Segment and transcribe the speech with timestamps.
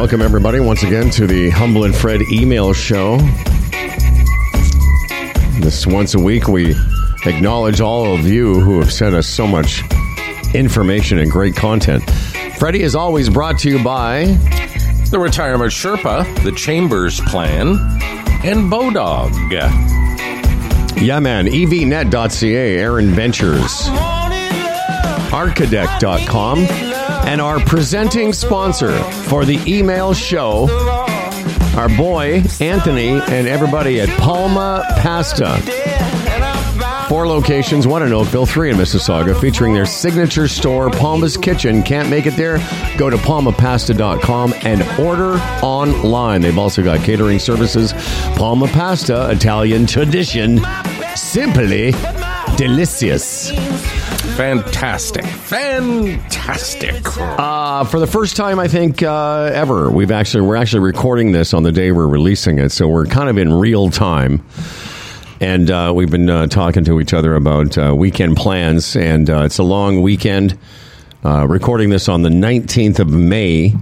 [0.00, 3.18] Welcome, everybody, once again to the Humble and Fred email show.
[5.60, 6.74] This once a week, we
[7.26, 9.82] acknowledge all of you who have sent us so much
[10.54, 12.02] information and great content.
[12.58, 14.24] Freddie is always brought to you by
[15.10, 17.76] the Retirement Sherpa, the Chambers Plan,
[18.42, 19.34] and Bodog.
[20.98, 21.46] Yeah, man.
[21.46, 23.88] EVNet.ca, Aaron Ventures,
[25.30, 28.98] Architect.com, and our presenting sponsor
[29.30, 30.68] for the email show,
[31.78, 35.56] our boy Anthony and everybody at Palma Pasta.
[37.08, 41.84] Four locations, one in Oakville, three in Mississauga, featuring their signature store, Palma's Kitchen.
[41.84, 42.58] Can't make it there?
[42.98, 46.40] Go to palmapasta.com and order online.
[46.40, 47.92] They've also got catering services.
[48.36, 50.60] Palma Pasta, Italian tradition,
[51.14, 51.92] simply
[52.56, 53.52] delicious.
[54.36, 55.24] Fantastic.
[55.24, 57.02] Fantastic.
[57.18, 61.52] Uh, for the first time, I think uh, ever, we've actually we're actually recording this
[61.52, 64.44] on the day we're releasing it, so we're kind of in real time.
[65.40, 69.42] And uh, we've been uh, talking to each other about uh, weekend plans, and uh,
[69.42, 70.58] it's a long weekend.
[71.22, 73.74] Recording this on the 19th of May.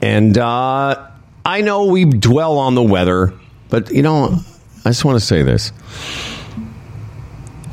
[0.00, 3.34] And I know we dwell on the weather,
[3.68, 4.38] but, you know,
[4.84, 5.72] I just want to say this.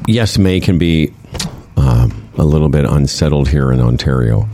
[0.07, 1.13] Yes, May can be
[1.77, 4.47] um, a little bit unsettled here in Ontario,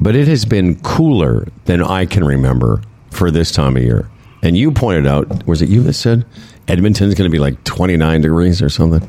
[0.00, 4.08] but it has been cooler than I can remember for this time of year.
[4.42, 6.24] And you pointed out, was it you that said
[6.66, 9.08] Edmonton's going to be like 29 degrees or something?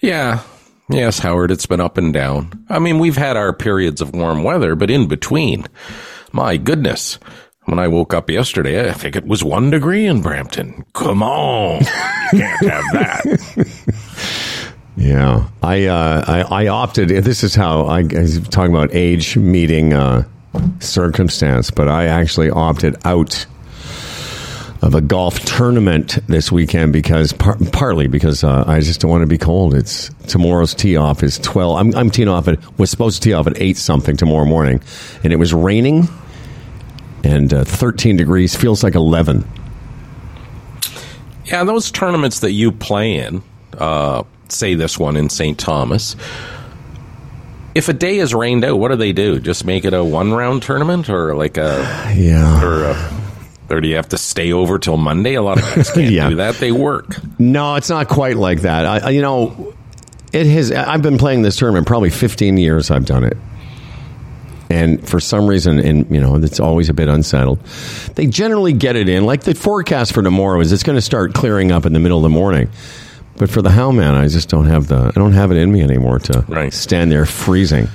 [0.00, 0.42] Yeah.
[0.90, 2.64] Yes, Howard, it's been up and down.
[2.68, 5.66] I mean, we've had our periods of warm weather, but in between,
[6.32, 7.18] my goodness.
[7.66, 10.84] When I woke up yesterday, I think it was one degree in Brampton.
[10.92, 11.80] Come on.
[11.80, 11.86] You
[12.40, 13.73] can't have that.
[15.04, 17.10] Yeah, I, uh, I I opted.
[17.10, 20.24] This is how I, I was talking about age meeting uh,
[20.80, 23.44] circumstance, but I actually opted out
[24.80, 29.20] of a golf tournament this weekend because par- partly because uh, I just don't want
[29.20, 29.74] to be cold.
[29.74, 31.78] It's tomorrow's tee off is twelve.
[31.78, 34.80] I'm, I'm teeing off at was supposed to tee off at eight something tomorrow morning,
[35.22, 36.08] and it was raining
[37.24, 38.54] and uh, 13 degrees.
[38.54, 39.46] Feels like 11.
[41.46, 43.42] Yeah, those tournaments that you play in,
[43.76, 44.22] uh,
[44.54, 45.58] say this one in St.
[45.58, 46.16] Thomas.
[47.74, 49.40] If a day is rained out, what do they do?
[49.40, 52.62] Just make it a one round tournament or like a Yeah.
[52.64, 53.10] or a
[53.70, 55.34] or do you have to stay over till Monday?
[55.34, 56.28] A lot of guys can't Yeah.
[56.28, 56.56] do that.
[56.56, 57.16] They work.
[57.38, 58.84] No, it's not quite like that.
[58.86, 59.74] I, you know,
[60.32, 60.70] it has.
[60.70, 62.90] I've been playing this tournament probably 15 years.
[62.90, 63.36] I've done it,
[64.70, 67.58] and for some reason, and you know, it's always a bit unsettled.
[68.16, 69.24] They generally get it in.
[69.24, 72.18] Like the forecast for tomorrow is, it's going to start clearing up in the middle
[72.18, 72.68] of the morning.
[73.36, 75.12] But for the how man, I just don't have the.
[75.14, 76.72] I don't have it in me anymore to Right.
[76.72, 77.88] stand there freezing.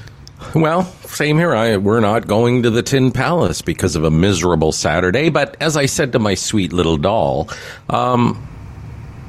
[0.54, 1.54] Well, same here.
[1.56, 5.30] I we're not going to the Tin Palace because of a miserable Saturday.
[5.30, 7.50] But as I said to my sweet little doll,
[7.90, 8.46] um,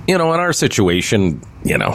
[0.09, 1.95] you know, in our situation, you know,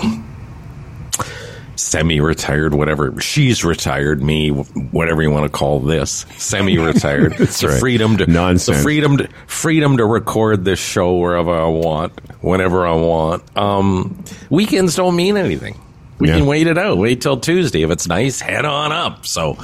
[1.75, 3.19] semi-retired, whatever.
[3.21, 4.21] She's retired.
[4.23, 7.33] Me, whatever you want to call this, semi-retired.
[7.37, 7.79] That's the right.
[7.79, 8.77] freedom to Nonsense.
[8.77, 13.57] The freedom to freedom to record this show wherever I want, whenever I want.
[13.57, 15.79] Um, weekends don't mean anything.
[16.19, 16.37] We Yeah.
[16.37, 16.97] can wait it out.
[16.97, 17.83] Wait till Tuesday.
[17.83, 19.25] If it's nice, head on up.
[19.25, 19.57] So,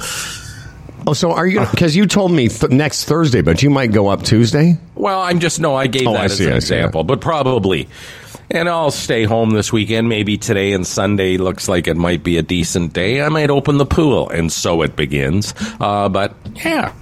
[1.04, 1.60] Oh, so are you?
[1.72, 4.78] Because you told me th- next Thursday, but you might go up Tuesday.
[4.94, 5.74] well, I'm just no.
[5.74, 7.88] I gave Oh, that I as see, an I example, but probably.
[8.52, 10.10] And I'll stay home this weekend.
[10.10, 13.22] Maybe today and Sunday looks like it might be a decent day.
[13.22, 15.54] I might open the pool, and so it begins.
[15.80, 16.92] Uh, but yeah,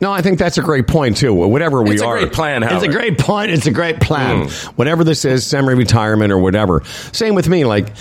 [0.00, 1.34] No, I think that's a great point too.
[1.34, 1.92] Whatever we are.
[1.94, 3.50] It's a are, great plan, It's a great point.
[3.50, 4.44] It's a great plan.
[4.44, 4.64] Mm.
[4.76, 6.84] Whatever this is, semi-retirement or whatever.
[7.12, 7.64] Same with me.
[7.64, 7.92] Like,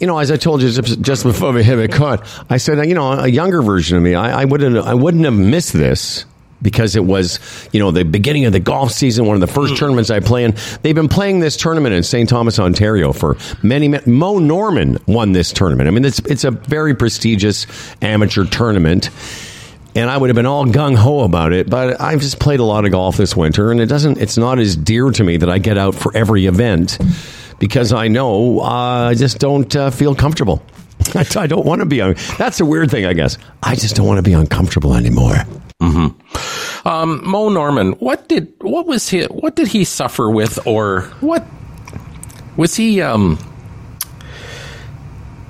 [0.00, 2.94] you know, as I told you just, before we hit it caught, I said, you
[2.94, 6.24] know, a younger version of me, I, I wouldn't, I wouldn't have missed this.
[6.60, 7.38] Because it was,
[7.72, 10.42] you know, the beginning of the golf season, one of the first tournaments I play
[10.42, 10.56] in.
[10.82, 12.28] They've been playing this tournament in St.
[12.28, 14.04] Thomas, Ontario for many, many.
[14.10, 15.86] Moe Norman won this tournament.
[15.86, 17.66] I mean, it's it's a very prestigious
[18.02, 19.10] amateur tournament
[19.94, 21.68] and I would have been all gung ho about it.
[21.68, 24.18] But I've just played a lot of golf this winter, and it doesn't.
[24.18, 26.98] It's not as dear to me that I get out for every event
[27.58, 30.62] because I know uh, I just don't uh, feel comfortable.
[31.14, 32.00] I, I don't want to be.
[32.00, 33.38] Un- That's a weird thing, I guess.
[33.62, 35.36] I just don't want to be uncomfortable anymore.
[35.80, 37.92] Um, Moe Norman.
[37.92, 39.24] What did what was he?
[39.24, 41.46] What did he suffer with, or what
[42.56, 43.00] was he?
[43.00, 43.38] Um,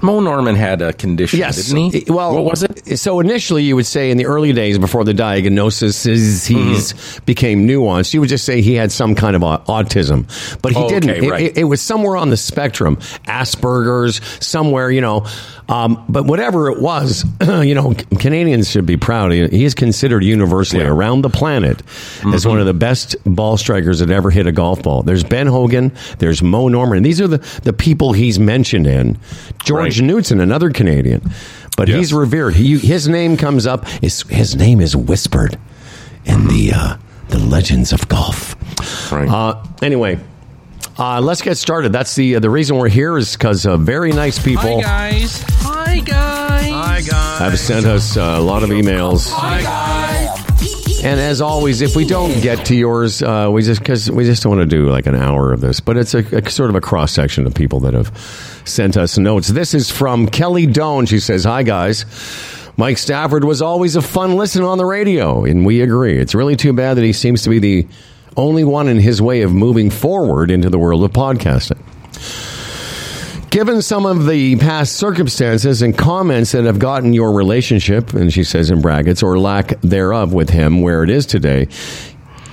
[0.00, 1.66] Moe Norman had a condition, Yes.
[1.66, 2.04] didn't he?
[2.12, 2.98] Well, what was it?
[2.98, 7.24] So initially, you would say in the early days before the diagnosis is he's Mm-hmm.
[7.24, 10.26] became nuanced, you would just say he had some kind of autism,
[10.62, 11.28] but he okay, didn't.
[11.28, 11.42] Right.
[11.46, 12.96] It, it was somewhere on the spectrum,
[13.26, 15.26] Asperger's, somewhere, you know.
[15.68, 19.32] Um, but whatever it was, you know, Canadians should be proud.
[19.32, 20.88] He is considered universally Yeah.
[20.90, 21.82] around the planet
[22.32, 25.02] as one of the best ball strikers that ever hit a golf ball.
[25.02, 27.02] There's Ben Hogan, there's Moe Norman.
[27.02, 29.18] These are the, the people he's mentioned in.
[29.64, 30.08] George Right.
[30.08, 31.20] Knudson, another Canadian.
[31.76, 31.98] But Yes.
[31.98, 32.54] he's revered.
[32.54, 33.86] He, his name comes up.
[33.86, 35.58] His, his name is whispered
[36.24, 36.96] in the uh,
[37.28, 38.56] the legends of golf.
[39.12, 39.28] Right.
[39.28, 40.18] Uh, anyway,
[40.98, 41.92] uh, let's get started.
[41.92, 45.44] That's the uh, the reason we're here is because uh, very nice people Hi guys.
[45.60, 46.70] Hi guys.
[46.70, 47.38] Hi guys.
[47.38, 49.30] have sent us uh, a lot of emails.
[49.32, 51.04] Hi guys.
[51.04, 54.42] And as always, if we don't get to yours, uh, we just because we just
[54.42, 55.78] don't want to do like an hour of this.
[55.78, 58.08] But it's a, a sort of a cross section of people that have
[58.64, 59.46] sent us notes.
[59.46, 61.06] This is from Kelly Doan.
[61.06, 62.04] She says, "Hi guys."
[62.76, 66.16] Mike Stafford was always a fun listen on the radio, and we agree.
[66.16, 67.88] It's really too bad that he seems to be the
[68.38, 71.78] only one in his way of moving forward into the world of podcasting.
[73.50, 78.44] Given some of the past circumstances and comments that have gotten your relationship, and she
[78.44, 81.66] says in brackets, or lack thereof with him where it is today,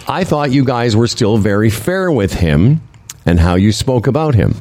[0.07, 2.81] I thought you guys were still very fair with him
[3.25, 4.55] and how you spoke about him.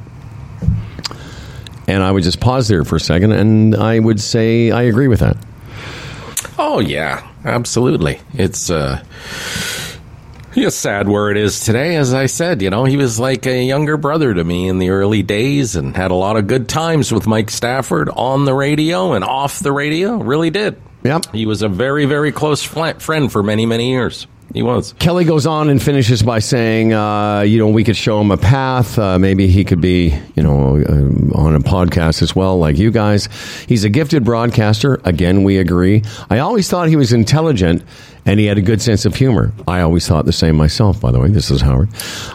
[1.86, 5.08] And I would just pause there for a second, and I would say I agree
[5.08, 5.36] with that.
[6.58, 8.20] Oh yeah, absolutely.
[8.32, 9.04] It's uh
[10.56, 11.96] It's sad where it is today.
[11.96, 14.90] As I said, you know, he was like a younger brother to me in the
[14.90, 19.14] early days and had a lot of good times with Mike Stafford on the radio
[19.14, 20.16] and off the radio.
[20.16, 20.80] Really did.
[21.02, 21.26] Yep.
[21.32, 24.28] He was a very, very close friend for many, many years.
[24.52, 24.94] He was.
[25.00, 28.36] Kelly goes on and finishes by saying, uh, you know, we could show him a
[28.36, 28.96] path.
[28.96, 32.92] Uh, maybe he could be, you know, uh, on a podcast as well, like you
[32.92, 33.28] guys.
[33.66, 35.00] He's a gifted broadcaster.
[35.02, 36.04] Again, we agree.
[36.30, 37.82] I always thought he was intelligent
[38.26, 39.52] and he had a good sense of humor.
[39.68, 41.28] I always thought the same myself, by the way.
[41.28, 41.88] This is Howard.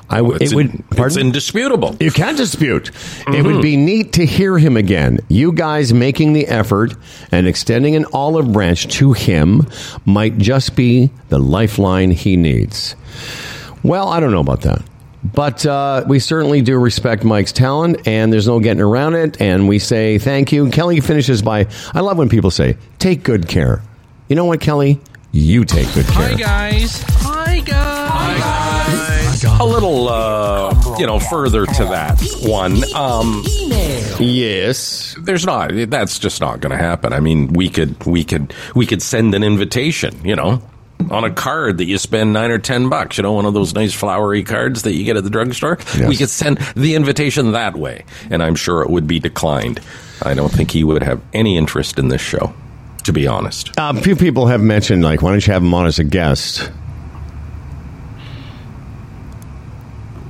[0.09, 1.95] I w- It's, it would, in- it's indisputable.
[1.99, 2.91] You can't dispute.
[3.27, 5.19] It would be neat to hear him again.
[5.29, 6.93] You guys making the effort
[7.31, 9.67] and extending an olive branch to him
[10.05, 12.95] might just be the lifeline he needs.
[13.83, 14.81] Well, I don't know about that.
[15.21, 19.41] But uh, we certainly do respect Mike's talent, and there's no getting around it.
[19.41, 20.69] And we say thank you.
[20.69, 23.81] Kelly finishes by I love when people say, take good care.
[24.29, 25.01] You know what, Kelly?
[25.31, 26.29] You take good care.
[26.29, 27.03] Hi guys.
[27.07, 28.09] Hi guys.
[28.11, 29.43] Hi guys.
[29.59, 32.81] A little, uh, you know, further to that one.
[32.95, 33.43] Um,
[34.21, 35.15] Yes.
[35.21, 35.71] there's not.
[35.89, 37.13] That's just not going to happen.
[37.13, 40.19] I mean, we could, we could, we could send an invitation.
[40.25, 40.61] You know,
[41.09, 43.17] on a card that you spend nine or ten bucks.
[43.17, 45.77] You know, one of those nice flowery cards that you get at the drugstore.
[45.95, 46.09] Yes.
[46.09, 49.79] We could send the invitation that way, and I'm sure it would be declined.
[50.21, 52.53] I don't think he would have any interest in this show.
[53.09, 55.73] To be honest, Uh, a few people have mentioned, like, why don't you have him
[55.73, 56.69] on as a guest?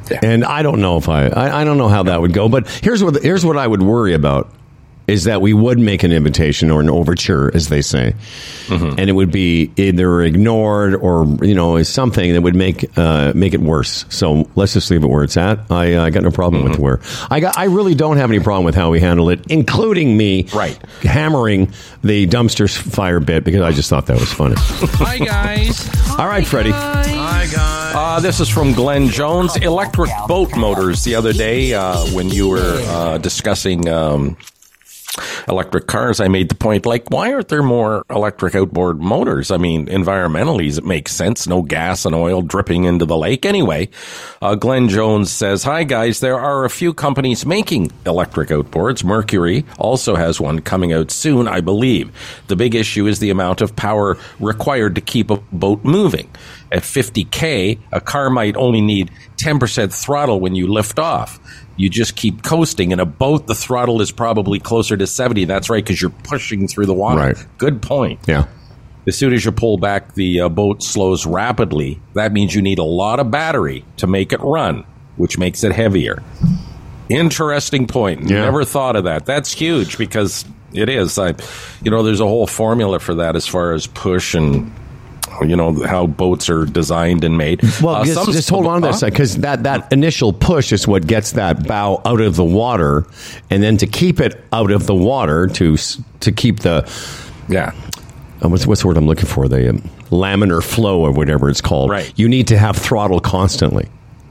[0.09, 0.19] Yeah.
[0.23, 2.47] And I don't know if I, I, I don't know how that would go.
[2.47, 4.49] But here's what here's what I would worry about
[5.09, 8.13] is that we would make an invitation or an overture, as they say,
[8.67, 8.99] Mm-hmm.
[8.99, 13.53] and it would be either ignored or you know something that would make uh, make
[13.55, 14.05] it worse.
[14.09, 15.59] So let's just leave it where it's at.
[15.71, 16.71] I, I got no problem Mm-hmm.
[16.71, 16.99] with where
[17.31, 17.57] I got.
[17.57, 20.77] I really don't have any problem with how we handle it, including me Right.
[21.01, 21.73] hammering
[22.03, 24.55] the dumpster fire bit because I just thought that was funny.
[24.59, 25.89] Hi guys.
[26.19, 26.71] All right, Freddie.
[26.71, 27.95] Hi guys.
[27.95, 29.55] Uh, this is from Glenn Jones.
[29.57, 31.03] Electric boat motors.
[31.03, 34.37] The other day, uh, when you were uh, discussing um,
[35.47, 39.51] electric cars, I made the point like, why aren't there more electric outboard motors?
[39.51, 41.47] I mean, environmentally, it makes sense.
[41.47, 43.45] No gas and oil dripping into the lake.
[43.45, 43.89] Anyway,
[44.41, 46.19] uh, Glenn Jones says, Hi, guys.
[46.19, 49.03] There are a few companies making electric outboards.
[49.03, 52.11] Mercury also has one coming out soon, I believe.
[52.47, 56.29] The big issue is the amount of power required to keep a boat moving.
[56.71, 61.39] At 50K, a car might only need 10% throttle when you lift off.
[61.79, 62.91] You just keep coasting.
[62.91, 65.45] In a boat, the throttle is probably closer to 70.
[65.45, 67.21] That's right, because you're pushing through the water.
[67.21, 67.45] Right.
[67.57, 68.19] Good point.
[68.27, 68.47] Yeah.
[69.07, 72.01] As soon as you pull back, the uh, boat slows rapidly.
[72.15, 74.83] That means you need a lot of battery to make it run,
[75.15, 76.21] which makes it heavier.
[77.07, 78.29] Interesting point.
[78.29, 78.43] Yeah.
[78.43, 79.25] Never thought of that.
[79.25, 80.43] That's huge because
[80.73, 81.17] it is.
[81.17, 81.33] I,
[81.81, 84.69] you know, there's a whole formula for that as far as push and
[85.43, 87.61] you know how boats are designed and made.
[87.81, 91.05] Well, Uh, just, just hold on to this because that, that initial push is what
[91.07, 93.05] gets that bow out of the water,
[93.49, 95.77] and then to keep it out of the water to
[96.21, 96.89] to keep the
[97.47, 97.71] Yeah.
[98.43, 101.61] uh, what's what's the word I'm looking for the um, laminar flow or whatever it's
[101.61, 101.89] called.
[101.91, 102.11] Right.
[102.15, 103.87] You need to have throttle constantly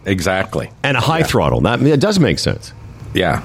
[0.07, 0.71] Exactly.
[0.83, 1.61] and a high throttle.
[1.62, 2.73] That it does make sense.
[3.15, 3.43] Yeah.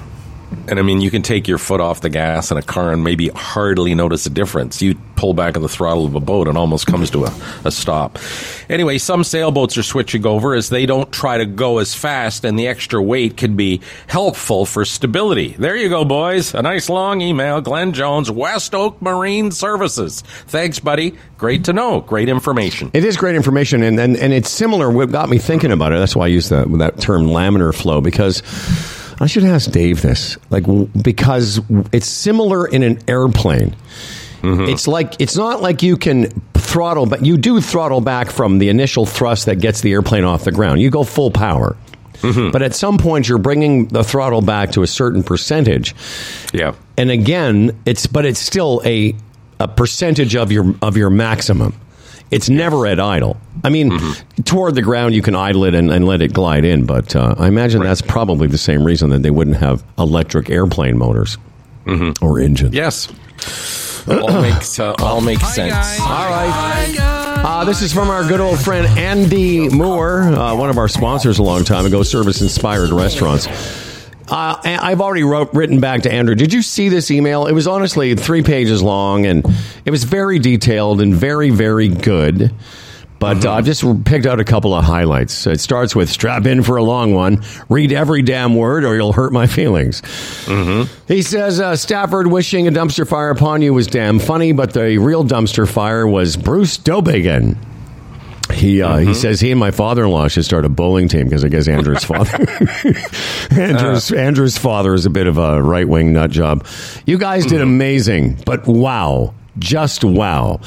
[0.67, 3.03] And I mean, you can take your foot off the gas in a car and
[3.03, 4.81] maybe hardly notice a difference.
[4.81, 7.33] You pull back on the throttle of a boat and almost comes to a,
[7.65, 8.17] a stop.
[8.69, 12.57] Anyway, some sailboats are switching over as they don't try to go as fast, and
[12.57, 15.49] the extra weight can be helpful for stability.
[15.57, 16.53] There you go, boys.
[16.53, 17.61] A nice long email.
[17.61, 20.21] Glenn Jones, West Oak Marine Services.
[20.47, 21.15] Thanks, buddy.
[21.37, 22.01] Great to know.
[22.01, 22.89] Great information.
[22.93, 24.89] It is great information, and, and, and it's similar.
[24.89, 28.01] What got me thinking about it, that's why I use that, that term laminar flow,
[28.01, 28.41] because
[29.23, 30.65] I should ask Dave this, like
[31.01, 31.61] because
[31.91, 33.75] it's similar in an airplane.
[34.41, 34.63] Mm-hmm.
[34.63, 38.67] It's like it's not like you can throttle, but you do throttle back from the
[38.69, 40.81] initial thrust that gets the airplane off the ground.
[40.81, 41.77] You go full power.
[42.15, 42.51] Mm-hmm.
[42.51, 45.93] But at some point, you're bringing the throttle back to a certain percentage,
[46.53, 46.73] Yeah.
[46.97, 49.15] and again, it's but it's still a
[49.59, 51.73] a percentage of your of your maximum.
[52.33, 53.37] It's never at idle.
[53.63, 53.97] I mean,
[54.43, 57.35] toward the ground, you can idle it and, and let it glide in, but uh,
[57.37, 61.37] I imagine that's probably the same reason that they wouldn't have electric airplane motors
[62.21, 62.73] or engines.
[62.73, 63.07] Yes.
[64.07, 65.99] all makes uh, all makes sense.
[66.01, 66.95] All right.
[66.99, 71.39] Uh, this is from our good old friend Andy Moore, uh, one of our sponsors
[71.39, 73.47] a long time ago, Service Inspired Restaurants.
[74.29, 76.35] Uh, I've already wrote, written back to Andrew.
[76.35, 77.45] Did you see this email?
[77.45, 79.45] It was honestly three pages long, and
[79.85, 82.53] it was very detailed and very, very good.
[83.19, 85.47] But uh, I've just picked out a couple of highlights.
[85.47, 87.41] It starts with strap in for a long one.
[87.69, 90.01] Read every damn word or you'll hurt my feelings.
[91.07, 94.97] He says uh, Stafford wishing a dumpster fire upon you was damn funny, but the
[94.97, 97.55] real dumpster fire was Bruce Dowbiggin.
[98.51, 101.25] He uh, he says he and my father in law should start a bowling team
[101.25, 102.45] because I guess Andrew's father
[103.51, 106.65] Andrew's Andrew's father is a bit of a right wing nut job.
[107.05, 109.33] You guys did amazing, but wow.
[109.59, 110.61] Just wow.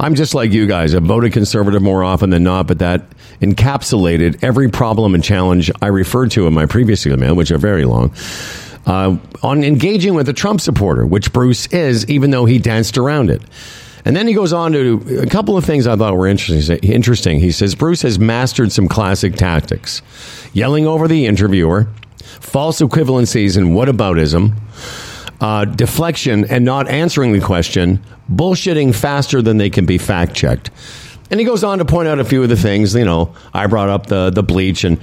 [0.00, 0.96] I'm just like you guys.
[0.96, 3.04] I've voted conservative more often than not, but that
[3.40, 7.84] encapsulated every problem and challenge I referred to in my previous email, which are very
[7.84, 8.12] long
[8.86, 13.30] uh, on engaging with a Trump supporter, which Bruce is, even though he danced around
[13.30, 13.42] it.
[14.04, 16.78] And then he goes on to a couple of things I thought were interesting.
[16.78, 17.40] Interesting.
[17.40, 20.02] He says Bruce has mastered some classic tactics:
[20.52, 21.88] yelling over the interviewer,
[22.40, 24.56] false equivalencies and whataboutism,
[25.40, 30.70] uh, deflection and not answering the question, bullshitting faster than they can be fact checked.
[31.30, 32.94] And he goes on to point out a few of the things.
[32.94, 35.00] You know, I brought up the the bleach and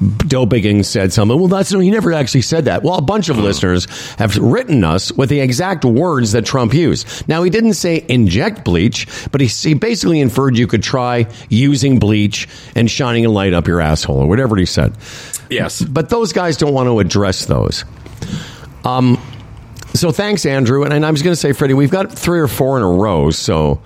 [0.00, 1.38] Dowbiggin said something.
[1.38, 2.82] Well, that's no, he never actually said that.
[2.82, 7.28] Well, a bunch of listeners have written us with the exact words that Trump used.
[7.28, 11.98] Now, he didn't say inject bleach, but he, he basically inferred you could try using
[11.98, 14.96] bleach and shining a light up your asshole or whatever he said.
[15.50, 15.82] Yes.
[15.82, 17.84] But those guys don't want to address those.
[18.84, 19.20] Um,
[19.92, 20.84] so thanks, Andrew.
[20.84, 22.90] And, and I was going to say, Freddie, we've got three or four in a
[22.90, 23.30] row.
[23.32, 23.82] So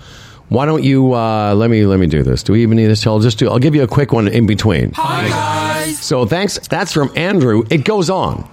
[0.48, 2.42] why don't you uh, let me let me do this?
[2.42, 3.04] Do we even need this?
[3.06, 3.48] I'll just do.
[3.48, 4.92] I'll give you a quick one in between.
[4.92, 5.73] Hi, guys.
[5.92, 6.58] So thanks.
[6.68, 7.64] That's from Andrew.
[7.70, 8.48] It goes on.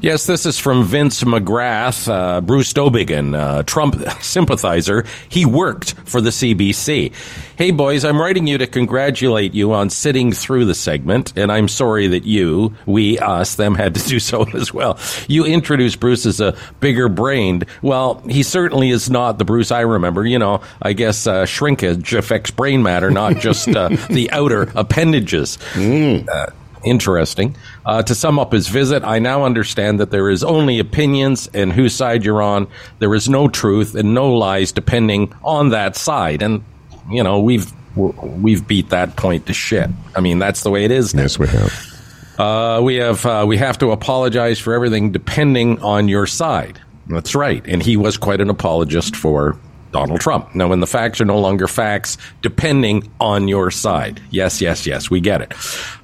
[0.00, 5.04] Yes, this is from Vince McGrath, uh, Bruce Dowbiggin, uh, Trump sympathizer.
[5.28, 7.12] He worked for the CBC.
[7.56, 11.68] Hey, boys, I'm writing you to congratulate you on sitting through the segment, and I'm
[11.68, 14.98] sorry that you, we, us, them had to do so as well.
[15.28, 17.64] You introduced Bruce as a bigger brained.
[17.82, 20.26] Well, he certainly is not the Bruce I remember.
[20.26, 25.58] You know, I guess uh, shrinkage affects brain matter, not just uh, the outer appendages.
[25.76, 26.50] Uh,
[26.86, 27.56] interesting.
[27.84, 31.72] Uh, to sum up his visit, I now understand that there is only opinions and
[31.72, 32.68] whose side you're on.
[32.98, 36.42] There is no truth and no lies depending on that side.
[36.42, 36.64] And,
[37.10, 39.90] you know, we've, we've beat that point to shit.
[40.14, 41.22] I mean, that's the way it is now.
[41.22, 41.92] Yes, we have.
[42.38, 46.78] Uh, we have uh, we have to apologize for everything depending on your side.
[47.06, 49.58] That's right, and he was quite an apologist for
[49.92, 50.54] Donald Trump.
[50.54, 54.20] Now, when the facts are no longer facts, depending on your side.
[54.30, 55.54] Yes, yes, yes, we get it.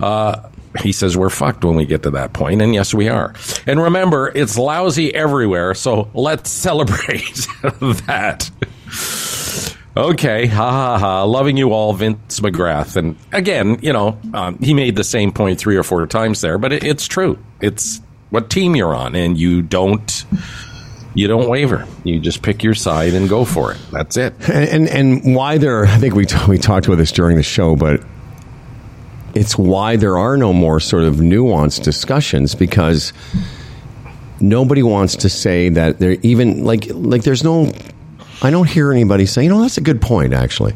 [0.00, 0.48] Uh,
[0.80, 3.34] he says we're fucked when we get to that point, and yes, we are.
[3.66, 7.46] And remember, it's lousy everywhere, so let's celebrate
[8.06, 8.50] that.
[9.94, 11.24] Okay, ha ha ha.
[11.24, 12.96] Loving you all, Vince McGrath.
[12.96, 16.56] And again, you know, um, he made the same point three or four times there,
[16.56, 17.38] but it, it's true.
[17.60, 18.00] It's
[18.30, 20.24] what team you're on, and you don't
[21.14, 21.86] you don't waver.
[22.04, 23.78] You just pick your side and go for it.
[23.90, 24.32] That's it.
[24.48, 25.84] And, and and why there?
[25.84, 28.02] I think we t- we talked about this during the show, but
[29.34, 33.12] it's why there are no more sort of nuanced discussions because
[34.40, 37.72] nobody wants to say that they're even like like there's no.
[38.44, 40.32] I don't hear anybody say, you know, that's a good point.
[40.32, 40.74] Actually,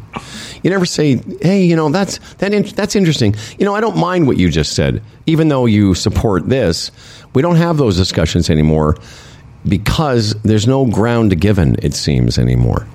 [0.63, 3.35] you never say, hey, you know, that's that in, that's interesting.
[3.59, 6.93] You know, I don't mind what you just said, even though you support this.
[7.35, 8.97] We don't have those discussions anymore
[9.67, 11.77] because there's no ground given.
[11.83, 12.87] It seems anymore.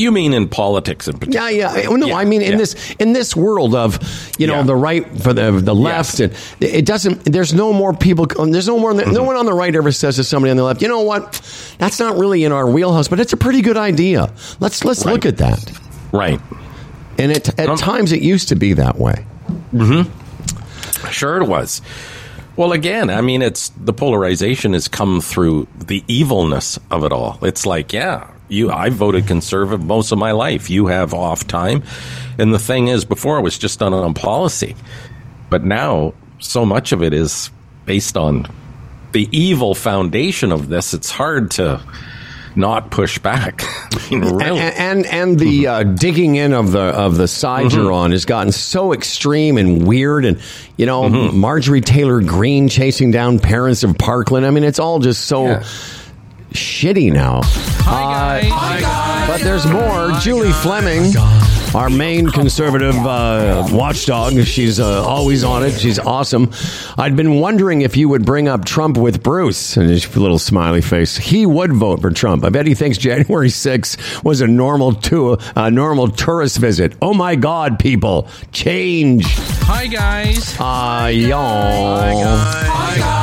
[0.00, 1.48] You mean in politics in particular?
[1.50, 1.88] Yeah, yeah.
[1.90, 2.56] No, Yeah, I mean in yeah.
[2.58, 3.98] this in this world of
[4.38, 4.62] you know Yeah.
[4.62, 7.24] the right for the the left, and it doesn't.
[7.24, 8.26] There's no more people.
[8.26, 8.92] There's no more.
[8.94, 9.12] Mm-hmm.
[9.12, 11.40] No one on the right ever says to somebody on the left, you know what?
[11.78, 14.32] That's not really in our wheelhouse, but it's a pretty good idea.
[14.60, 15.70] Let's let's look at that.
[16.12, 16.40] Right.
[17.18, 19.26] And it, at Um, times it used to be that way.
[19.72, 20.02] Hmm.
[21.10, 21.82] Sure, it was.
[22.56, 27.38] Well, again, I mean, it's the polarization has come through the evilness of it all.
[27.42, 30.68] It's like, yeah, you, I voted conservative most of my life.
[30.68, 31.82] You have off time,
[32.38, 34.76] and the thing is, before it was just done on policy,
[35.48, 37.50] but now so much of it is
[37.86, 38.46] based on
[39.12, 40.92] the evil foundation of this.
[40.94, 41.80] It's hard to
[42.56, 43.62] not push back.
[43.64, 44.58] I mean, really.
[44.60, 47.76] And and, and the uh, digging in of the of the side Mm-hmm.
[47.78, 50.40] you're on has gotten so extreme and weird, and
[50.76, 51.38] you know Mm-hmm.
[51.38, 54.44] Marjorie Taylor Greene chasing down parents of Parkland.
[54.46, 55.64] I mean, it's all just so Yeah.
[56.50, 57.40] Shitty now.
[57.44, 58.52] Hi, guys.
[58.52, 59.28] Hi, guys.
[59.28, 60.10] But there's more.
[60.20, 61.12] Julie Fleming,
[61.74, 64.34] our main conservative uh, watchdog.
[64.44, 65.78] She's uh, always on it.
[65.78, 66.50] She's awesome.
[66.98, 69.76] I'd been wondering if you would bring up Trump with Bruce.
[69.76, 71.16] And his little smiley face.
[71.16, 72.44] He would vote for Trump.
[72.44, 76.94] I bet he thinks January 6th was a normal tour, a normal tourist visit.
[77.00, 79.24] Oh my God, people, change.
[79.26, 80.56] Hi, guys.
[80.58, 83.19] Ah, y'all.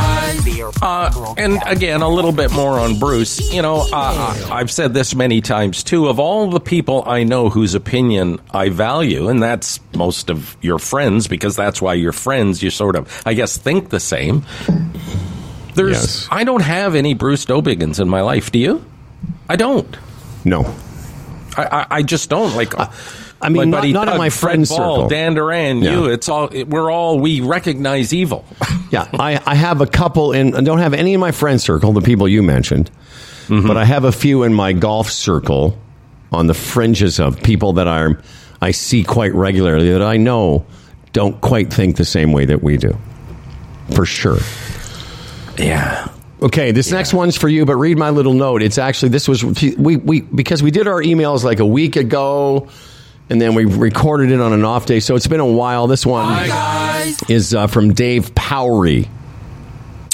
[0.81, 3.51] Uh, and again, a little bit more on Bruce.
[3.53, 6.07] You know, uh, I've said this many times too.
[6.07, 10.77] Of all the people I know whose opinion I value, and that's most of your
[10.79, 12.61] friends, because that's why you're friends.
[12.61, 14.43] You sort of, I guess, think the same.
[15.73, 16.27] There's, Yes.
[16.31, 18.51] I don't have any Bruce Dowbiggins in my life.
[18.51, 18.85] Do you?
[19.49, 19.97] I don't.
[20.45, 20.75] No.
[21.55, 22.73] I, I, I just don't like.
[23.41, 25.07] I mean, not- not in my Fred Ball, circle.
[25.09, 25.91] Dan Duran, Yeah.
[25.91, 26.05] you.
[26.07, 26.49] It's all.
[26.67, 27.19] We're all.
[27.19, 28.45] We recognize evil.
[28.89, 30.55] Yeah, I, I have a couple in.
[30.55, 32.89] I don't have any in my friend circle, the people you mentioned,
[33.49, 33.67] Mm-hmm.
[33.67, 35.77] but I have a few in my golf circle
[36.31, 38.21] on the fringes of people that are
[38.61, 40.65] I see quite regularly that I know
[41.11, 42.97] don't quite think the same way that we do.
[43.93, 44.37] For sure.
[45.57, 46.07] yeah.
[46.41, 48.61] Okay, this next one's for you, but read my little note.
[48.61, 52.67] It's actually this was we we because we did our emails like a week ago,
[53.29, 55.87] and then we recorded it on an off day, so it's been a while.
[55.87, 56.49] This one
[57.29, 59.09] is uh, from Dave Powery.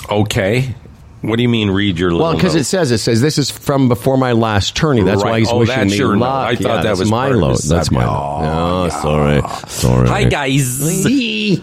[0.10, 0.76] Okay.
[1.22, 1.72] What do you mean?
[1.72, 2.62] Read your little Well, because note?
[2.62, 5.04] it says it says this is from before my last tourney.
[5.04, 5.40] That's why Right.
[5.40, 6.20] he's Oh, wishing that's me your note.
[6.26, 6.48] luck.
[6.48, 7.52] I thought Yeah, that that's was my part of load.
[7.52, 8.20] his That's my subject.
[8.20, 8.42] load.
[8.44, 10.08] Oh, sorry, sorry.
[10.10, 11.62] Hi, guys.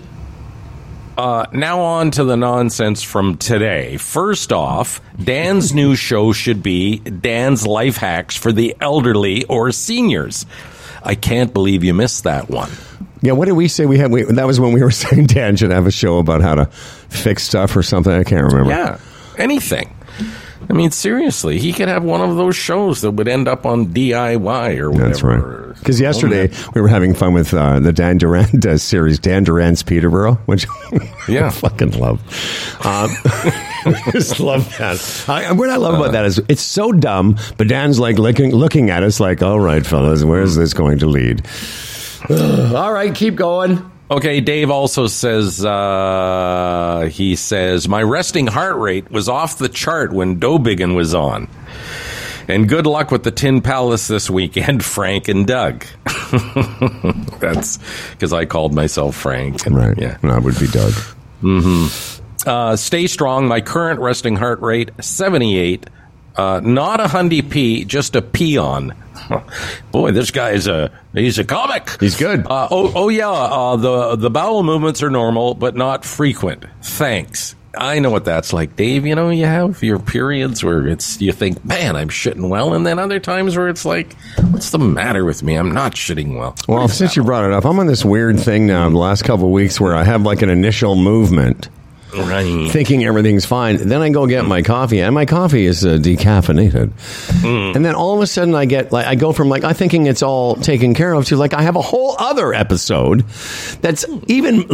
[1.19, 3.99] Uh, now on to the nonsense from today.
[3.99, 10.47] First off, Dan's new show should be Dan's life hacks for the elderly or seniors.
[11.03, 12.71] I can't believe you missed that one.
[13.23, 14.11] Yeah, what did we say we had?
[14.11, 16.67] We, that was when we were saying Dan should have a show about how to
[16.67, 18.13] fix stuff or something.
[18.13, 18.71] I can't remember.
[18.71, 18.99] Yeah,
[19.39, 19.95] anything.
[20.71, 23.87] I mean, seriously, he could have one of those shows that would end up on
[23.87, 25.09] DIY or whatever.
[25.09, 25.75] That's right.
[25.79, 29.83] Because yesterday we were having fun with uh, the Dan Duran uh, series, Dan Duran's
[29.83, 30.67] Peterborough, which
[31.29, 31.47] Yeah.
[31.47, 32.21] I fucking love.
[32.87, 33.11] Um,
[34.13, 35.25] just love that.
[35.29, 38.91] I, what I love about that is it's so dumb, but Dan's like looking looking
[38.91, 41.47] at us like, "All right, fellas, where's this going to lead?"
[42.31, 43.91] All right, keep going.
[44.11, 50.13] Okay, Dave also says, uh, he says, my resting heart rate was off the chart
[50.13, 51.49] when Dowbiggin was on.
[52.49, 55.85] And good luck with the Tin Palace this weekend, Frank and Doug.
[57.39, 57.79] That's
[58.11, 59.65] because I called myself Frank.
[59.67, 59.97] and- Right.
[59.97, 60.17] Yeah.
[60.23, 60.93] that would be Doug.
[62.47, 63.47] Uh, stay strong.
[63.47, 65.89] My current resting heart rate, 78.
[66.37, 68.95] Uh, not a hundy P, just a peon.
[69.93, 71.89] Boy, this guy's a he's a comic.
[72.01, 72.47] He's good.
[72.47, 73.29] Uh, oh, oh yeah.
[73.29, 76.65] Uh, the the bowel movements are normal, but not frequent.
[76.83, 77.55] Thanks.
[77.77, 79.07] I know what that's like, Dave.
[79.07, 82.85] You know, you have your periods where it's you think, man, I'm shitting well, and
[82.85, 84.17] then other times where it's like,
[84.51, 85.55] what's the matter with me?
[85.55, 86.57] I'm not shitting well.
[86.67, 89.47] Well, since you brought it up, I'm on this weird thing now the last couple
[89.47, 91.69] of weeks where I have like an initial movement.
[92.13, 92.71] Right.
[92.71, 93.77] thinking everything's fine.
[93.89, 96.93] Then I go get my coffee, and my coffee is uh, decaffeinated.
[97.75, 100.07] And then all of a sudden, I get like I go from like I thinking
[100.07, 103.21] it's all taken care of to like I have a whole other episode
[103.81, 104.69] that's even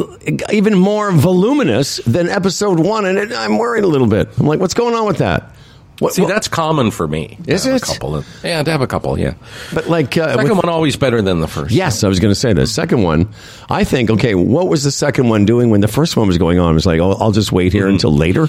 [0.52, 4.28] even more voluminous than episode one, and it, I'm worried a little bit.
[4.38, 5.52] I'm like, what's going on with that?
[5.98, 7.38] What, See, what- that's common for me.
[7.46, 7.82] Is it?
[7.82, 9.18] A couple of, yeah, to have a couple.
[9.18, 9.34] Yeah.
[9.72, 11.72] but like uh, Second with- one always better than the first.
[11.72, 13.28] Yes, I was going to say the second one.
[13.70, 14.34] I think okay.
[14.34, 16.72] What was the second one doing when the first one was going on?
[16.72, 18.48] It was like, oh, I'll just wait here until later.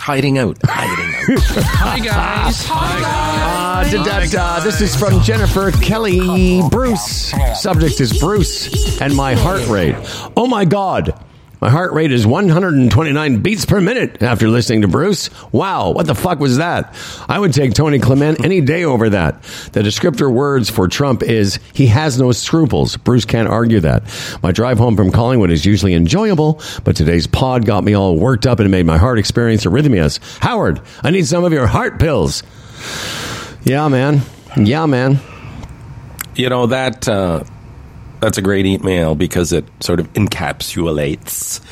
[0.00, 0.56] Hiding out.
[0.64, 1.42] Hiding out.
[1.44, 2.64] Hi, guys.
[2.66, 3.94] Hi, guys.
[3.94, 4.60] Uh, da, da, da.
[4.64, 7.32] This is from Jennifer Kelly Bruce.
[7.60, 9.94] Subject is Bruce and my heart rate.
[10.36, 11.14] Oh my God.
[11.60, 15.28] My heart rate is 129 beats per minute after listening to Bruce.
[15.52, 16.94] Wow, what the fuck was that?
[17.28, 19.42] I would take Tony Clement any day over that.
[19.72, 22.96] The descriptor words for Trump is he has no scruples.
[22.96, 24.04] Bruce can't argue that.
[24.42, 28.46] My drive home from Collingwood is usually enjoyable, but today's pod got me all worked
[28.46, 30.18] up and made my heart experience arrhythmias.
[30.38, 32.42] Howard, I need some of your heart pills.
[33.64, 34.22] Yeah, man.
[34.56, 35.18] Yeah, man.
[36.34, 37.44] You know that uh,
[38.20, 41.62] that's a great email because it sort of encapsulates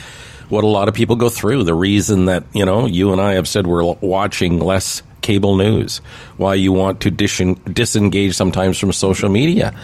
[0.48, 1.64] what a lot of people go through.
[1.64, 5.98] The reason that you know you and I have said we're watching less cable news,
[6.36, 9.74] why you want to dis- disengage sometimes from social media.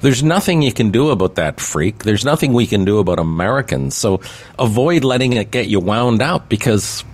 [0.00, 2.04] There's nothing you can do about that freak.
[2.04, 3.96] There's nothing we can do about Americans.
[3.96, 4.20] So
[4.58, 7.04] avoid letting it get you wound up because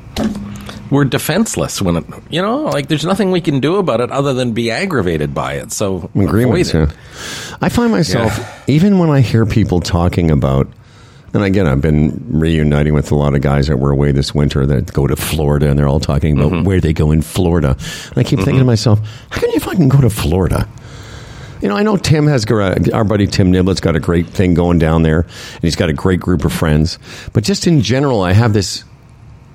[0.94, 4.32] we're defenseless when it, you know, like there's nothing we can do about it other
[4.32, 5.72] than be aggravated by it.
[5.72, 6.74] So avoid it.
[6.74, 7.56] yeah.
[7.60, 10.68] I find myself, even when I hear people talking about,
[11.34, 14.64] and again, I've been reuniting with a lot of guys that were away this winter
[14.66, 16.64] that go to Florida, and they're all talking about Mm-hmm.
[16.64, 17.76] where they go in Florida.
[18.10, 20.68] And I keep thinking to myself, how can you fucking go to Florida?
[21.60, 22.44] You know, I know Tim has
[22.92, 25.92] our buddy Tim Niblett's got a great thing going down there, and he's got a
[25.94, 26.98] great group of friends.
[27.32, 28.84] But just in general, I have this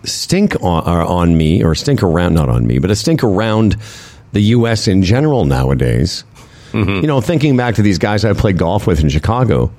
[0.03, 3.77] stink on, on me, or stink around, not on me, but a stink around
[4.31, 4.87] the U.S.
[4.87, 6.23] in general nowadays.
[6.71, 7.01] Mm-hmm.
[7.01, 9.71] You know, thinking back to these guys I played golf with in Chicago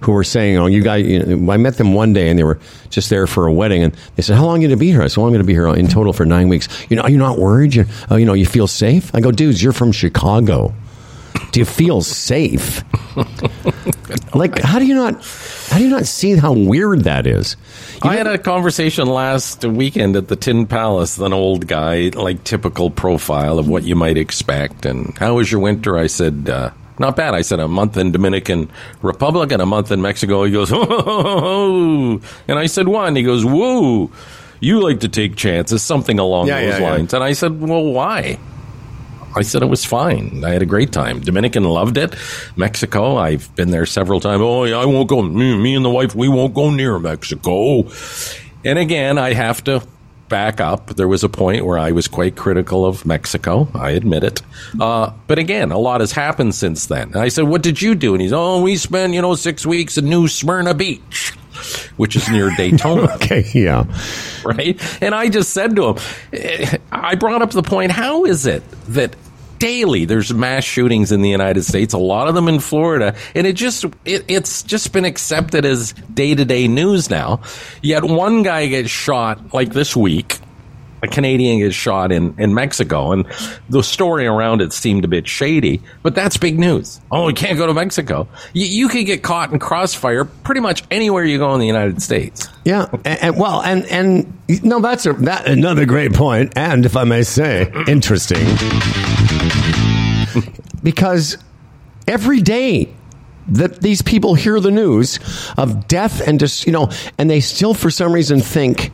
[0.00, 2.44] who were saying, oh, you guys, you know, I met them one day and they
[2.44, 3.82] were just there for a wedding.
[3.82, 5.02] And they said, how long are you going to be here?
[5.02, 6.68] I said, well, I'm going to be here in total for nine weeks.
[6.88, 7.74] You know, are you not worried?
[7.74, 9.14] You, oh, you know, you feel safe?
[9.14, 10.74] I go, dudes, you're from Chicago.
[11.52, 12.84] Do you feel safe?
[14.34, 15.14] like, how do you not,
[15.68, 17.56] how do you not see how weird that is?
[18.02, 21.18] I had a conversation last weekend at the Tin Palace.
[21.18, 24.86] with An old guy, like typical profile of what you might expect.
[24.86, 25.98] And how was your winter?
[25.98, 27.34] I said, uh, not bad.
[27.34, 28.70] I said a month in Dominican
[29.02, 30.44] Republic and a month in Mexico.
[30.44, 33.16] He goes, oh, and I said one.
[33.16, 34.10] He goes, whoa.
[34.62, 36.90] You like to take chances, something along Yeah, those yeah, yeah.
[36.90, 37.14] lines.
[37.14, 38.38] And I said, well, why?
[39.36, 40.42] I said it was fine.
[40.44, 41.20] I had a great time.
[41.20, 42.14] Dominican loved it.
[42.56, 44.42] Mexico, I've been there several times.
[44.42, 45.22] Oh, yeah, I won't go.
[45.22, 47.84] Me, me and the wife, we won't go near Mexico.
[48.64, 49.82] And again, I have to
[50.28, 50.86] back up.
[50.96, 53.68] There was a point where I was quite critical of Mexico.
[53.74, 54.42] I admit it.
[54.78, 57.08] Uh, but again, a lot has happened since then.
[57.08, 58.14] And I said, what did you do?
[58.14, 61.34] And he's, oh, we spent, you know, six weeks in New Smyrna Beach,
[61.96, 63.84] which is near Daytona Okay, yeah.
[64.44, 64.80] right?
[65.02, 69.14] And I just said to him, I brought up the point, how is it that
[69.58, 73.46] daily there's mass shootings in the United States, a lot of them in Florida, and
[73.46, 77.40] it just it, it's just been accepted as day-to-day news now.
[77.82, 80.38] Yet one guy gets shot like this week.
[81.02, 83.26] A Canadian is shot in, in Mexico, and
[83.68, 87.00] the story around it seemed a bit shady, but that's big news.
[87.10, 88.28] Oh, you can't go to Mexico.
[88.52, 92.02] You, you could get caught in crossfire pretty much anywhere you go in the United
[92.02, 92.48] States.
[92.64, 94.32] Yeah, and, and well, and and
[94.62, 98.44] no, that's a, that another great point, and if I may say, interesting,
[100.82, 101.38] because
[102.06, 102.92] every day
[103.48, 105.18] that these people hear the news
[105.56, 108.92] of death and just you know, and they still for some reason think.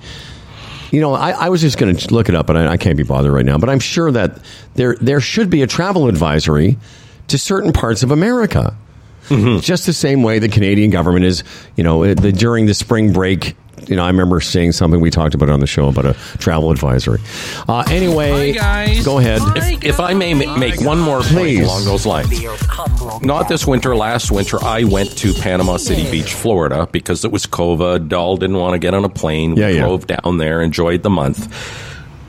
[0.90, 2.96] You know, I, I was just going to look it up, but I, I can't
[2.96, 3.58] be bothered right now.
[3.58, 4.40] But I'm sure that
[4.74, 6.78] there there should be a travel advisory
[7.28, 8.76] to certain parts of America.
[9.28, 9.60] Mm-hmm.
[9.60, 11.42] Just the same way the Canadian government is,
[11.74, 13.56] you know, uh, the, during the spring break.
[13.88, 16.70] You know, I remember seeing something we talked about on the show about a travel
[16.70, 17.20] advisory.
[17.68, 19.04] Uh, anyway, guys.
[19.04, 19.40] go ahead.
[19.42, 19.72] Hi.
[19.74, 21.64] If, if I may ma- make one more point Please.
[21.64, 22.30] along those lines.
[23.22, 27.46] Not this winter, last winter, I went to Panama City Beach, Florida, because it was
[27.46, 28.08] COVID.
[28.08, 29.54] Doll didn't want to get on a plane.
[29.54, 29.80] We Yeah, yeah.
[29.82, 31.46] drove down there, enjoyed the month.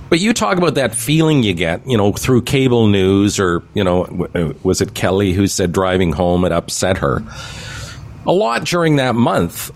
[0.10, 3.84] But you talk about that feeling you get, you know, through cable news, or, you
[3.84, 7.24] know, w- uh, was it Kelly who said driving home it upset her?
[8.26, 9.72] A lot during that month.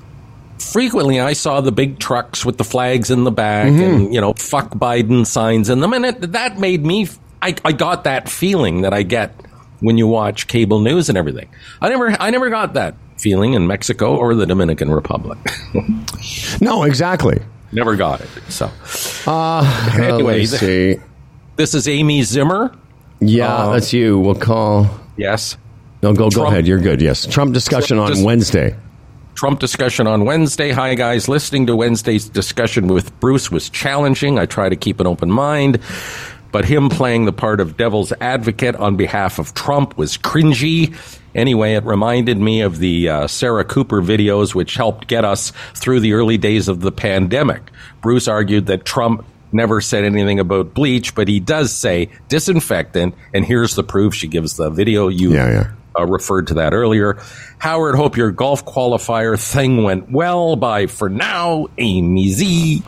[0.71, 4.33] Frequently, I saw the big trucks with the flags in the back and, you know,
[4.33, 5.93] fuck Biden signs in them.
[5.93, 7.07] And it, that made me,
[7.41, 9.33] I, I got that feeling that I get
[9.79, 11.49] when you watch cable news and everything.
[11.81, 15.37] I never, I never got that feeling in Mexico or the Dominican Republic.
[16.61, 17.41] No, exactly.
[17.71, 18.27] never got it.
[18.49, 18.69] So,
[19.25, 20.97] Uh, Anyway, see.
[21.55, 22.75] this is Amy Zimmer.
[23.19, 24.19] Yeah, Uh, that's you.
[24.19, 24.87] We'll call.
[25.17, 25.57] Yes.
[26.03, 26.67] No, go go ahead.
[26.67, 27.01] You're good.
[27.01, 28.75] Yes, Trump discussion on Just- Wednesday.
[29.35, 30.71] Trump discussion on Wednesday.
[30.71, 31.27] Hi, guys.
[31.27, 34.37] Listening to Wednesday's discussion with Bruce was challenging.
[34.37, 35.79] I try to keep an open mind,
[36.51, 40.95] but him playing the part of devil's advocate on behalf of Trump was cringy.
[41.33, 46.01] Anyway, it reminded me of the uh, Sarah Cooper videos, which helped get us through
[46.01, 47.61] the early days of the pandemic.
[48.01, 53.45] Bruce argued that Trump never said anything about bleach, but he does say disinfectant, and
[53.45, 54.13] here's the proof.
[54.13, 55.07] She gives the video.
[55.07, 55.71] You Yeah, yeah.
[55.97, 57.21] Uh, referred to that earlier.
[57.59, 60.55] Howard, hope your golf qualifier thing went well.
[60.55, 62.83] Bye for now, Amy Z.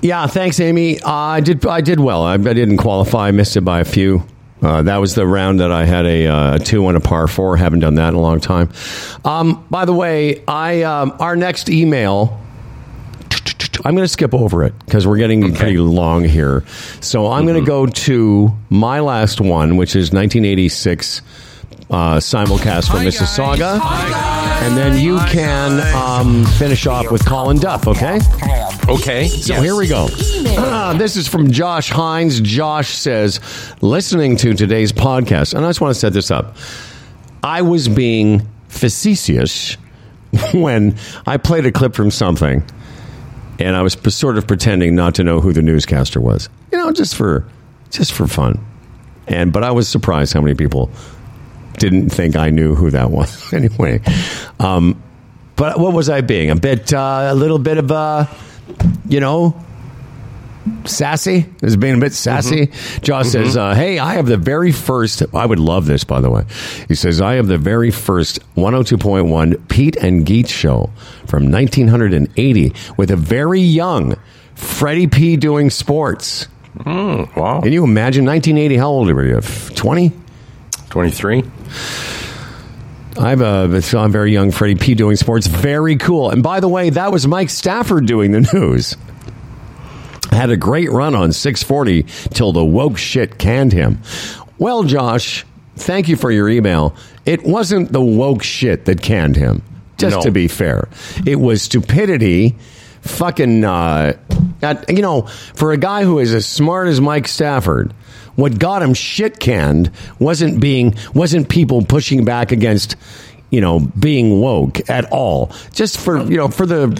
[0.00, 1.00] Yeah, thanks, Amy.
[1.00, 1.66] Uh, I did.
[1.66, 2.22] I did well.
[2.22, 3.28] I, I didn't qualify.
[3.28, 4.24] I missed it by a few.
[4.62, 7.28] Uh, that was the round that I had a, uh, a two and a par
[7.28, 7.56] four.
[7.56, 8.70] Haven't done that in a long time.
[9.24, 12.40] Um, by the way, I um, our next email.
[13.84, 16.64] I'm going to skip over it because we're getting pretty long here.
[17.00, 21.22] So I'm going to go to my last one, which is 1986
[21.90, 23.80] uh, simulcast from Mississauga,
[24.62, 27.86] and then you can um, finish off with Colin Duff.
[27.86, 28.20] Okay.
[28.88, 29.28] Okay.
[29.28, 30.08] So here we go.
[30.58, 32.40] Ah, this is from Josh Hines.
[32.40, 33.40] Josh says,
[33.80, 36.56] listening to today's podcast, and I just want to set this up.
[37.42, 39.74] I was being facetious
[40.52, 42.62] when I played a clip from something,
[43.58, 46.48] and I was p- sort of pretending not to know who the newscaster was.
[46.72, 47.46] You know, just for
[47.90, 48.62] just for fun.
[49.26, 50.90] And but I was surprised how many people
[51.78, 53.52] didn't think I knew who that was.
[53.52, 54.00] anyway,
[54.60, 55.02] um,
[55.56, 56.50] but what was I being?
[56.50, 58.28] A bit, uh, a little bit of a,
[59.08, 59.60] you know,
[60.84, 61.46] sassy.
[61.62, 62.70] Is being a bit sassy.
[63.02, 65.22] Josh says, uh, "Hey, I have the very first.
[65.34, 66.44] I would love this, by the way."
[66.88, 70.90] He says, "I have the very first 102.1 Pete and Geet show
[71.26, 74.16] from 1980 with a very young
[74.54, 76.46] Freddie P doing sports."
[76.84, 77.60] Wow.
[77.62, 78.76] Can you imagine 1980?
[78.76, 79.40] How old were you?
[79.40, 80.12] 20?
[80.90, 81.42] 23.
[83.20, 85.46] I have a, saw a very young Freddie P doing sports.
[85.48, 86.30] Very cool.
[86.30, 88.96] And by the way, that was Mike Stafford doing the news.
[90.30, 92.02] Had a great run on 640
[92.34, 94.02] till the woke shit canned him.
[94.58, 95.44] Well, Josh,
[95.76, 96.94] thank you for your email.
[97.26, 99.62] It wasn't the woke shit that canned him,
[99.96, 100.22] just No.
[100.22, 100.88] to be fair.
[101.26, 102.56] It was stupidity.
[103.00, 104.14] Fucking, uh,
[104.60, 105.22] at, you know,
[105.54, 107.94] for a guy who is as smart as Mike Stafford,
[108.38, 112.94] what got him shit canned wasn't being, wasn't people pushing back against,
[113.50, 115.50] you know, being woke at all.
[115.72, 116.96] Just for, you know, for the,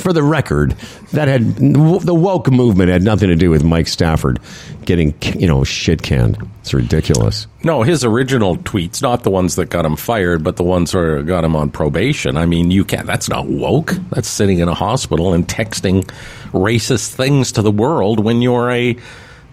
[0.00, 0.76] for the record,
[1.12, 4.38] that had the woke movement had nothing to do with Mike Stafford
[4.84, 6.38] getting you know shit canned.
[6.60, 7.48] It's ridiculous.
[7.64, 11.24] No, his original tweets, not the ones that got him fired, but the ones that
[11.26, 12.36] got him on probation.
[12.36, 13.94] I mean, you can't, that's not woke.
[14.10, 16.04] That's sitting in a hospital and texting
[16.52, 18.96] racist things to the world when you're a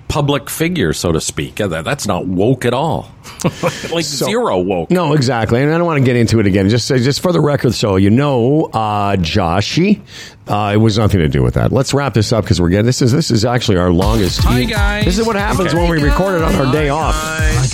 [0.07, 1.59] public figure, so to speak.
[1.59, 3.11] Uh, That's not woke at all.
[3.91, 4.89] like zero woke.
[4.89, 6.69] No, exactly, and I don't want to get into it again.
[6.69, 10.01] Just just for the record, so you know, uh, Joshy,
[10.49, 11.71] uh, it was nothing to do with that.
[11.71, 14.39] Let's wrap this up because we're getting this is this is actually our longest.
[14.43, 15.05] Hi, guys.
[15.05, 15.77] This is what happens Okay.
[15.77, 17.15] when we record it on our day off.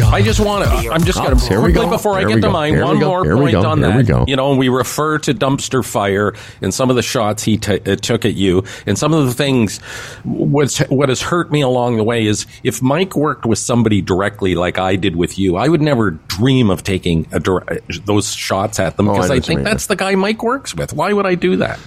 [0.03, 0.91] I just want to.
[0.91, 1.89] I'm just going to quickly go.
[1.89, 2.73] before I get to mine.
[2.73, 3.07] Here One go.
[3.09, 3.97] more Here point on Here that.
[3.97, 4.25] we go.
[4.27, 7.95] You know, we refer to dumpster fire and some of the shots he t- uh,
[7.97, 9.79] took at you, and some of the things.
[10.23, 14.55] What's what has hurt me along the way is if Mike worked with somebody directly,
[14.55, 17.63] like I did with you, I would never dream of taking a dir-
[18.05, 20.93] those shots at them Oh, I because I, think that's the guy Mike works with.
[20.93, 21.79] Why would I do that?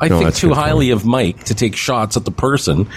[0.00, 2.88] I No, think too good highly of Mike to take shots at the person.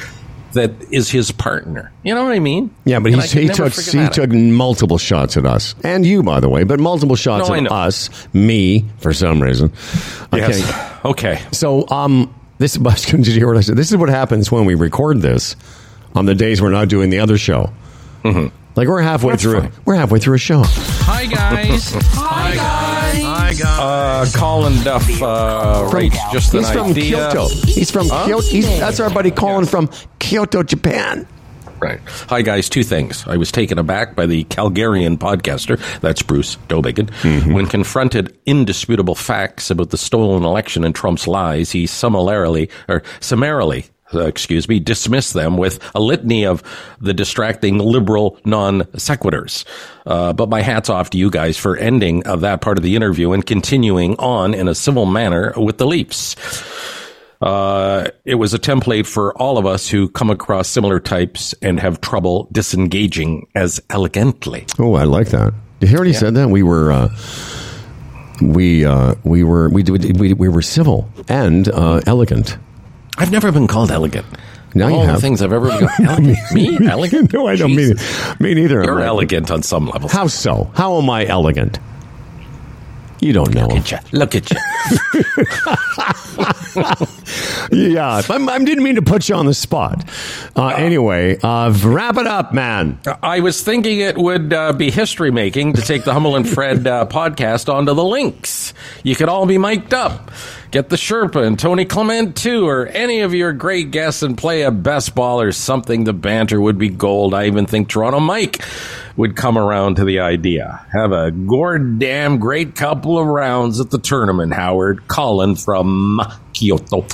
[0.53, 1.91] That is his partner.
[2.03, 2.69] You know what I mean?
[2.85, 4.13] Yeah, but And I he, can he took forget he that.
[4.13, 7.71] took multiple shots at us and you, by the way, but multiple shots No, at
[7.71, 9.71] us, me for some reason.
[10.31, 10.59] Okay.
[10.59, 10.89] Yes.
[11.05, 11.41] Okay.
[11.51, 13.75] So, um, this did you hear what I said?
[13.75, 15.55] This is what happens when we record this
[16.15, 17.73] on the days we're not doing the other show.
[18.23, 19.59] Like we're halfway That's through.
[19.61, 19.71] fine.
[19.85, 20.61] We're halfway through a show.
[20.65, 21.93] Hi guys.
[22.13, 22.92] Hi guys.
[23.61, 27.29] Uh, Colin Duff uh, writes just He's from idea.
[27.31, 27.47] Kyoto.
[27.49, 28.41] He's from Kyoto.
[28.41, 29.89] He's, that's our buddy Colin from
[30.19, 31.27] Kyoto, Japan.
[31.79, 31.99] Right.
[32.29, 32.69] Hi, guys.
[32.69, 33.27] Two things.
[33.27, 37.53] I was taken aback by the Calgarian podcaster, that's Bruce Dowbiggin, Mm-hmm.
[37.53, 41.71] when confronted indisputable facts about the stolen election and Trump's lies.
[41.71, 43.85] He summarily, or summarily,
[44.15, 46.63] excuse me, dismiss them with a litany of
[46.99, 49.65] the distracting liberal non sequiturs.
[50.05, 52.95] Uh, but my hat's off to you guys for ending uh, that part of the
[52.95, 56.35] interview and continuing on in a civil manner with the Leafs.
[57.41, 61.77] Uh, it was a template for all of us who come across similar types and
[61.77, 64.65] have trouble disengaging as elegantly.
[64.79, 65.53] Oh, I like that.
[65.81, 66.91] You already said that we were.
[66.91, 67.15] Uh,
[68.41, 72.57] we uh, we were we, we we were civil and uh, elegant.
[73.17, 74.25] I've never been called elegant.
[74.75, 75.99] Now you all the things I've ever been called.
[76.09, 76.51] Elegant?
[76.51, 76.87] Me?
[76.87, 77.33] Elegant?
[77.33, 78.39] no, I don't mean it.
[78.39, 78.83] Me neither.
[78.83, 80.11] You're elegant on some levels.
[80.11, 80.71] How so?
[80.73, 81.79] How am I elegant?
[83.23, 83.67] You don't know.
[83.67, 83.97] Look at you.
[84.11, 84.57] Look at you.
[87.71, 90.03] Yeah, I'm, I didn't mean to put you on the spot.
[90.55, 92.99] Uh, anyway, uh, wrap it up, man.
[93.21, 96.85] I was thinking it would uh, be history making to take the Humble and Fred
[96.85, 98.73] uh, podcast onto the links.
[99.03, 100.31] You could all be mic'd up.
[100.71, 104.63] Get the Sherpa and Tony Clement too, or any of your great guests and play
[104.63, 106.03] a best ball or something.
[106.03, 107.33] The banter would be gold.
[107.33, 108.61] I even think Toronto Mike
[109.15, 110.85] would come around to the idea.
[110.91, 115.07] Have a goddamn great couple of rounds at the tournament, Howard.
[115.07, 116.19] Colin from
[116.53, 117.05] Kyoto.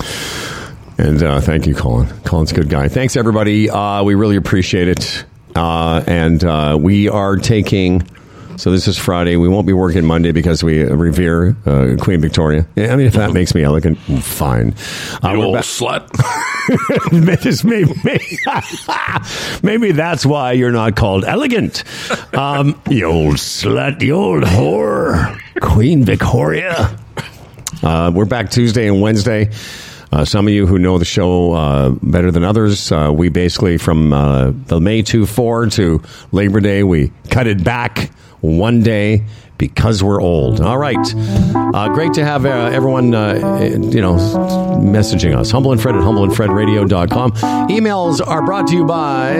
[0.97, 2.07] And uh, thank you, Colin.
[2.21, 2.87] Colin's a good guy.
[2.87, 3.69] Thanks, everybody.
[3.69, 5.25] Uh, we really appreciate it.
[5.55, 8.07] Uh, and uh, we are taking.
[8.59, 9.37] So this is Friday.
[9.37, 12.67] We won't be working Monday because we revere uh, Queen Victoria.
[12.75, 14.75] Yeah, I mean, if that makes me elegant, fine.
[15.23, 16.09] Uh, You old back- slut.
[17.41, 18.19] This may- may-
[19.63, 21.83] maybe that's why you're not called elegant.
[22.35, 26.99] Um, you old slut, you old whore, Queen Victoria.
[27.81, 29.51] Uh, we're back Tuesday and Wednesday.
[30.11, 33.77] Uh, some of you who know the show uh, better than others, uh, we basically
[33.77, 39.23] from uh, the May 2 4 to Labor Day, we cut it back one day
[39.57, 40.61] because we're old.
[40.61, 40.97] All right.
[41.75, 44.15] Uh, great to have uh, everyone, uh, you know,
[44.79, 45.51] messaging us.
[45.51, 47.31] Humble and Fred at humbleandfredradio.com.
[47.69, 49.33] Emails are brought to you by.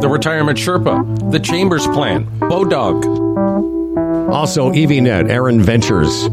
[0.00, 1.30] The Retirement Sherpa.
[1.30, 2.26] The Chambers Plan.
[2.40, 3.22] Bodog.
[4.32, 6.26] Also, EVNet, Aaron Ventures,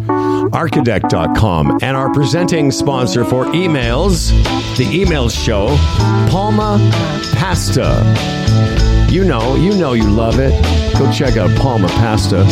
[0.54, 4.30] Architect.com, and our presenting sponsor for emails,
[4.78, 5.68] the emails show,
[6.32, 6.78] Palma
[7.36, 8.99] Pasta.
[9.10, 10.52] You know, you know you love it.
[10.98, 12.44] Go check out Palma Pasta,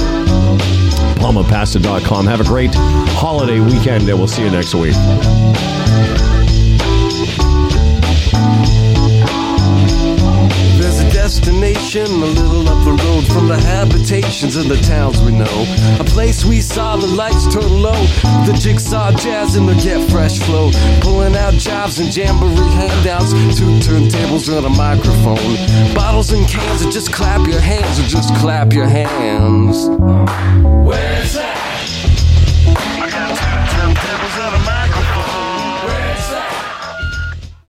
[1.20, 2.26] palmapasta.com.
[2.26, 4.96] Have a great holiday weekend, and we'll see you next week.
[11.48, 15.66] Destination a little up the road from the habitations of the towns we know.
[16.00, 18.06] A place we saw the lights turn low.
[18.46, 20.72] The jigsaw jazz and the get fresh flow.
[21.00, 23.32] Pulling out jobs and jamboree handouts.
[23.58, 25.96] Two turntables and a microphone.
[25.96, 29.88] Bottles and cans, or just clap your hands, or just clap your hands.
[30.86, 31.38] Where's